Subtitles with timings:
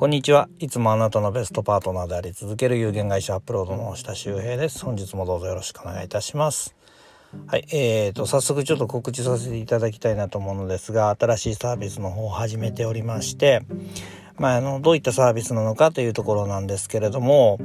[0.00, 0.48] こんにちは。
[0.58, 4.82] いつもあなたのベストパートナーであり続ける有限会社アップロードの下周平です。
[4.82, 6.74] 本日もどうぞよろしくお願いいたします。
[7.46, 7.66] はい。
[7.70, 13.60] えーと、早速ちょっと告知させていただきたいなと思うのですが、新しいサービスの方を始めておりまして、
[14.40, 17.60] まあ、あの、どういったサービスなのかというところなんですけれども、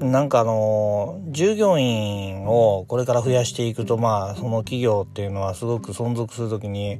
[0.00, 6.98] なんかあの、従業員をこれから増やしていくと、まあ、その企業っていうのはすごく存続するときに、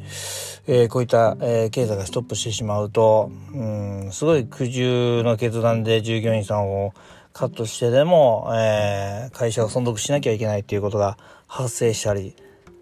[0.69, 6.95] えー、こういった、えー、経済がストップしてしまうと、うん、すごい苦渋の決断で従業員さんを
[7.33, 12.37] カットしてでも、えー、会社を存続しなきゃいけないっていうことが発生したり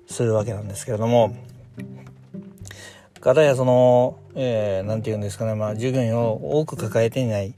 [0.06, 1.34] するわけなんですけれども、
[3.22, 7.54] かたやその、えー、て言うんですかね、まあ、従業員を多く抱えていない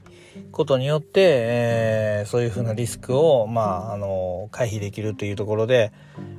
[0.51, 5.91] ことによって、えー、そういうふうなリスクを、まあ、あの、回避できるというところで、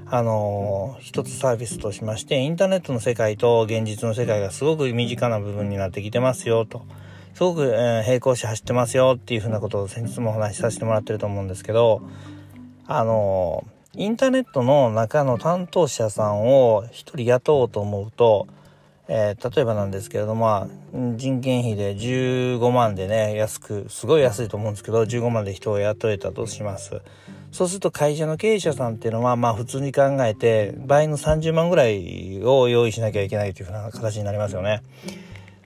[0.06, 6.82] あの、一つサービスとしまして、インターネットの世界と現実の世界がすごく身近な部分になってきてますよ、と。
[7.34, 12.02] すごく、えー、並行して走ってますよっていうふうなことを先日もお話しさせてもらってると思うんですけど、
[12.86, 18.46] あの、インターネットの中の担当者さんを一人雇おうと思うと、
[19.12, 27.02] えー、例えばなんですけれども、人件費で15万でね、安く、すごい安いと思うんですけど、15万で人を雇えたとします。
[27.50, 34.80] そうすると会社の経営者さんっていうのは、まあ普通に考えて、倍の30万ぐらいを用意しなきゃいけないというふうな形になりますよね。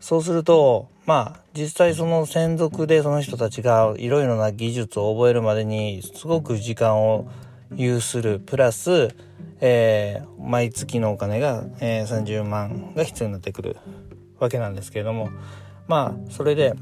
[0.00, 7.28] そうすると、まあ実際その専属でその人たちがいろいろな技術を覚えるまでにすごく時間を
[7.74, 9.14] 有する、プラス、
[9.60, 13.76] えー、毎月のお金が、えー、30万が必要になってくる
[14.38, 15.30] わけなんですけれども、
[15.86, 16.74] まあ、それで、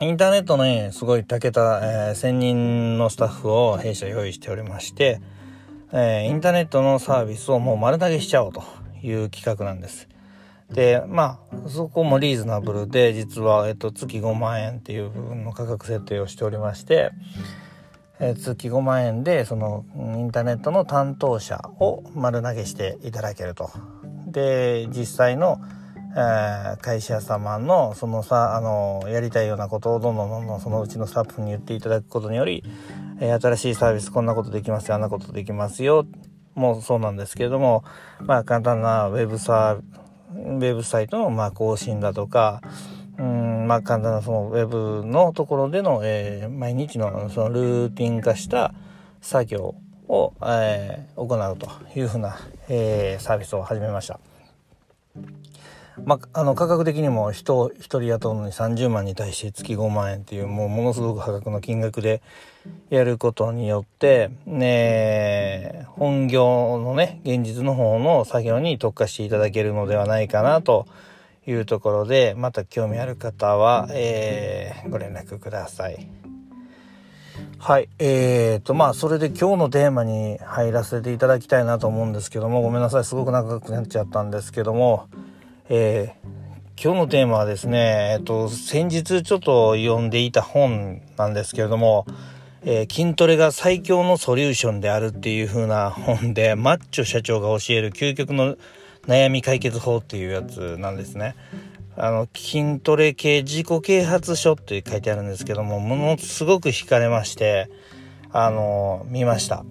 [0.00, 5.20] インターネットのねすごいたけた、えー、1000人のスタッフを弊社用意しておりまして、
[5.92, 8.62] えー、インターネットのサービスをもう丸投げしちゃおうと
[9.02, 10.08] いう企画なんです。
[10.70, 17.10] で、まあ、そこもリーズナブルで、実は、えっと、月5万円っていう部分の価格設定をしておりまして、
[18.20, 23.70] え月5万円でそのインターネットの担当者を丸投げしていただけると。
[24.26, 25.60] で実際の、
[26.16, 32.62] えー、会社様のそのさあのやりたいようなことをどんどんどんどんそのうちのスタッフに言っていただくことにより、
[33.20, 36.06] えー、新しいサービスこんなことできますよあんなことできますよ
[36.54, 37.84] もうそうなんですけれども
[38.20, 39.78] まあ簡単なウェブサ
[40.34, 42.60] ウェブサイトのま更新だとか
[43.18, 48.72] うんまあ簡単なそのウェブのところでの、えー、毎日のそのルーティン化した
[49.20, 49.74] 作業
[50.08, 52.38] を、えー、行うというふうな、
[52.70, 54.20] えー、サービスを始めました。
[56.06, 62.22] まあ、あの価格的にも人を1人雇うのに30万に対して月5万円っていうもうものすごく破格の金額で
[62.88, 70.86] やることによってね本業のね現実の方の作業に特化していただけるのではないかなと
[71.50, 76.06] いうところで、また興味ある方は、えー、ご連絡ください。
[77.58, 77.88] はい。
[77.98, 83.04] えーと、まあ、それで今日のテーマに入らせていただきたいなと思うんですけども、ごめんなさい。
[83.04, 85.08] すごく長くなっちゃったんですけども、
[85.70, 92.06] えー、今日のテーマはですね、えっ、と、先日ちょっと読んでいた本なんですけれども、
[92.62, 98.56] えー、筋トレが最強のソリューションであるっていう風な本で、マッチョ社長が教える究極の
[99.08, 101.34] 悩み解決法っていうやつなんですね。
[101.96, 107.70] あの、筋トレ系自己啓発書って書いてあるんですけども、ものすごく惹かれまして、
[108.30, 109.64] あの、見ました。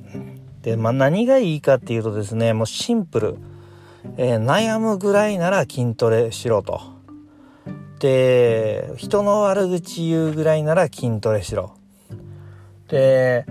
[0.63, 3.37] で、まあ、何がいいかっていうとですね、もうシンプル。
[4.17, 6.81] えー、悩むぐらいなら筋トレしろと。
[7.99, 11.75] で、人の悪口言うぐらいなら筋トレしろ。
[12.89, 13.45] で、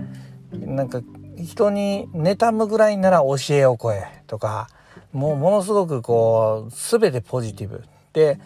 [0.51, 1.01] なんか、
[1.37, 4.67] 人に妬むぐらいなら教えを超えとか、
[5.13, 8.39] もうものすごくこう全てポジティブで、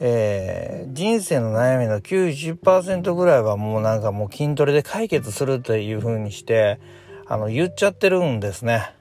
[0.00, 6.80] えー、人生の悩みの90%ぐらいはもうなんかもう筋トレで解決するという風にして
[7.26, 8.94] あの言っちゃってるんですね。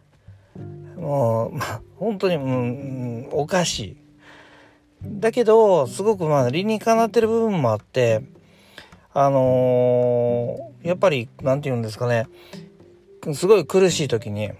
[0.96, 3.98] もう、ま、本当に、うん、おかしい。
[5.04, 8.24] だけど、すごくまあ理にかなってる部分もあって、
[9.14, 12.28] あのー、やっぱり、なんて言うんですかね、
[13.34, 14.52] すごい苦しい時に、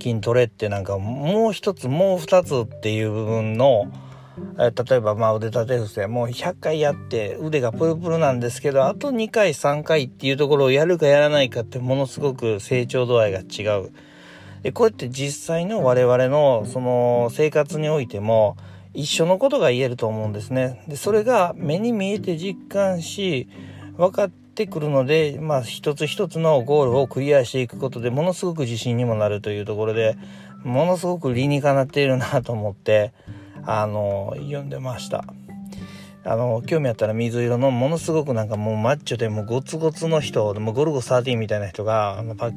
[0.00, 3.90] 筋トレってなんかもう一つもう二つっていう部分の、
[4.58, 13.92] え例えばまあ腕立て伏せもう100回やって腕がプルプルなんですけどあと2回3回っていうところをやるかやらないかってものすごく成長度合いが違う。
[14.62, 18.56] でこうやって実際の我々のその生活においても
[18.94, 20.82] 一緒のことが言えると思うんですね。
[20.88, 23.48] でそれが目に見えて実感し
[23.96, 30.16] 分かってってくるので、まあ、一つ一つのゴールをクリアしていくことでものすごく自信にもなるというところで
[30.62, 33.12] ものすごく理にかなっているなと思って
[33.66, 35.24] あの読んでました。
[36.26, 42.50] あの興味あったら水色のものすごくなんかもうマッチョでもうゴツゴツの人もうゴルゴ13みたいな人があのパあ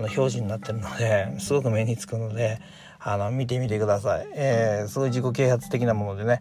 [0.00, 2.60] の表示になってるのですごく目につくので
[2.98, 6.40] あの見てみてください、えー、すごい自己啓発的なものでね。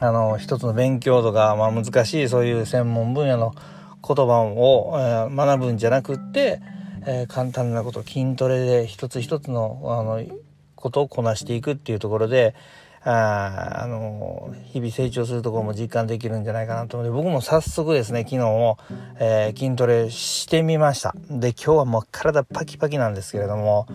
[0.00, 3.54] あの一つの勉強とか、まあ、難しいそういう専門分野の
[4.06, 6.62] 言葉を、えー、学ぶんじゃなくって、
[7.06, 10.22] えー、簡単なこと筋トレで一つ一つのあの
[10.74, 12.54] ことをこなしていくっていうところで
[13.02, 18.78] ああの日々成長するところも実感できるんじゃないかなと思って僕も早速ですね昨日も、
[19.18, 21.14] えー、筋トレしてみました。
[21.30, 23.86] で今日はもう体パキパキなんですけれども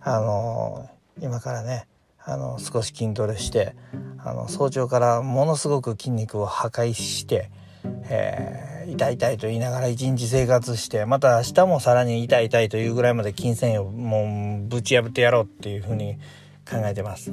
[0.00, 0.88] あの
[1.20, 1.86] 今からね
[2.24, 3.74] あの少し筋トレして
[4.18, 7.50] あの早朝からものすごく筋肉を破壊して、
[7.84, 16.16] えー、痛い痛いと言いながら一日生活してまた明日もさらに痛い痛いというぐらいまで筋繊維をもうぶち破ってやろうっていうふうに
[16.68, 17.32] 考えてます。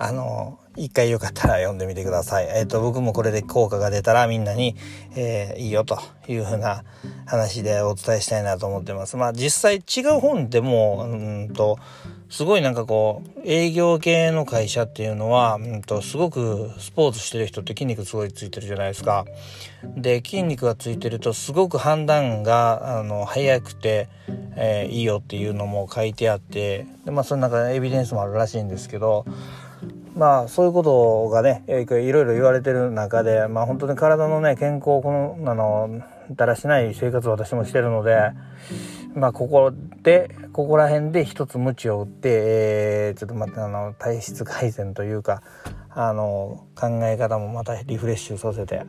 [0.00, 2.46] あの、一回よかったら読んでみてください。
[2.46, 4.76] えっ、ー、と、僕もこれで効果が出たらみんなに、
[5.16, 6.84] えー、いいよというふうな
[7.26, 9.16] 話でお伝えしたいなと思ってます。
[9.16, 11.78] まあ実際違う本でも、うんと、
[12.30, 19.24] すごいなんかこう、営業系の会社っていうのは、うんと、すごくスポーツしてる人って筋肉すごいついてるじゃないですか。
[19.96, 24.08] で、筋肉がついてるとすごく判断が、あの、早くて、
[24.56, 29.24] えー、いいよっていうのも書いてあって、で、まあその中エビデンスもあるらしいんですけど、
[30.18, 36.02] まあそういうことがねいろいろ言われてる中でまあ本当に体のね健康このあの
[36.32, 38.32] だらしない生活を私もしてるので
[39.14, 39.72] まあここ
[40.02, 45.42] でここら辺で一つ鞭を打って、えー、ちょっとまたあの体質改善というか
[45.90, 48.84] あの考え方もまたリフレッシュさせて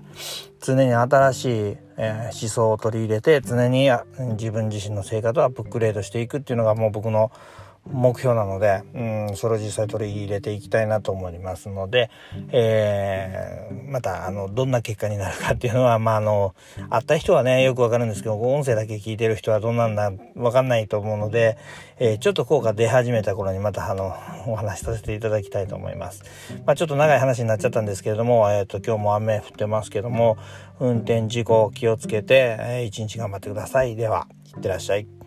[0.62, 1.50] 常に新しい、
[1.98, 3.89] えー、思想を取り入れて常に
[4.33, 7.31] 自分自身の生活をアップグレードしていくっていうのがもう僕の
[7.85, 12.09] 目標なので、うん、それを実際取り入れていきたいなと思いますので、
[12.51, 16.53] えー、また、あの、どんな結果になるかっていうのは、まあ、あの、
[16.89, 21.57] 会った人はね、よくわかるんですけど、音声だけ聞いてる人はどんなんだ、わかんないと思うので、
[21.97, 24.13] えー、ちょっと効果出始めた頃にまた、あの、
[24.47, 26.23] お話しさせていただきたいと思います。
[26.65, 30.37] まあ、ちょっと長い話になっちゃったんですけれども、えっ、ー、と、今日も雨降ってますけども、
[30.79, 33.95] 運転事故気をつけて、えー、一日頑張ってください。
[33.95, 35.19] では、いってらっしゃい。